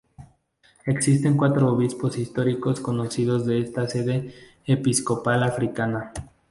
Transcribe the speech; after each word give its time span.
Existen 0.87 1.37
cuatro 1.37 1.71
obispos 1.71 2.17
históricos 2.17 2.79
conocidos 2.79 3.45
de 3.45 3.59
esta 3.59 3.87
sede 3.87 4.33
episcopal 4.65 5.43
africana. 5.43 6.11